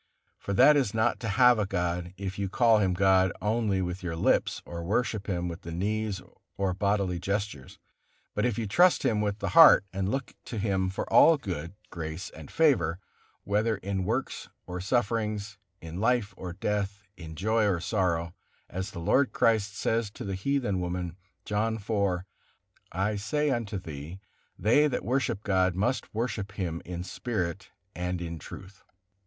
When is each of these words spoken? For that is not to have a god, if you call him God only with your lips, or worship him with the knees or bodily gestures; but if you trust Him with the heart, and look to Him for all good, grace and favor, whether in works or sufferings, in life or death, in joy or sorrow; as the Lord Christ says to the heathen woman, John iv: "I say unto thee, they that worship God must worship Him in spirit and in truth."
For 0.39 0.53
that 0.53 0.75
is 0.75 0.95
not 0.95 1.19
to 1.19 1.27
have 1.27 1.59
a 1.59 1.67
god, 1.67 2.15
if 2.17 2.39
you 2.39 2.49
call 2.49 2.79
him 2.79 2.95
God 2.95 3.31
only 3.39 3.83
with 3.83 4.01
your 4.01 4.15
lips, 4.15 4.59
or 4.65 4.83
worship 4.83 5.27
him 5.27 5.47
with 5.47 5.61
the 5.61 5.71
knees 5.71 6.19
or 6.57 6.73
bodily 6.73 7.19
gestures; 7.19 7.77
but 8.33 8.43
if 8.43 8.57
you 8.57 8.65
trust 8.65 9.03
Him 9.05 9.21
with 9.21 9.37
the 9.37 9.49
heart, 9.49 9.85
and 9.93 10.09
look 10.09 10.33
to 10.45 10.57
Him 10.57 10.89
for 10.89 11.07
all 11.13 11.37
good, 11.37 11.75
grace 11.91 12.31
and 12.31 12.49
favor, 12.49 12.97
whether 13.43 13.77
in 13.77 14.03
works 14.03 14.49
or 14.65 14.81
sufferings, 14.81 15.59
in 15.81 15.99
life 15.99 16.33
or 16.35 16.53
death, 16.53 17.03
in 17.15 17.35
joy 17.35 17.67
or 17.67 17.79
sorrow; 17.79 18.33
as 18.71 18.89
the 18.89 18.99
Lord 18.99 19.31
Christ 19.33 19.75
says 19.77 20.09
to 20.13 20.23
the 20.25 20.33
heathen 20.33 20.79
woman, 20.81 21.15
John 21.45 21.75
iv: 21.75 22.21
"I 22.91 23.17
say 23.17 23.51
unto 23.51 23.77
thee, 23.77 24.19
they 24.57 24.87
that 24.87 25.05
worship 25.05 25.43
God 25.43 25.75
must 25.75 26.11
worship 26.11 26.53
Him 26.53 26.81
in 26.85 27.03
spirit 27.03 27.69
and 27.93 28.19
in 28.19 28.39
truth." 28.39 28.83